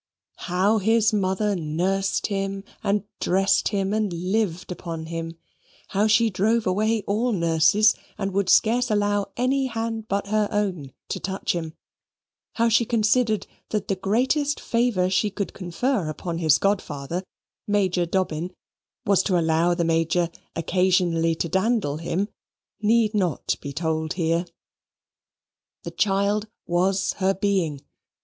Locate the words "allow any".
8.89-9.67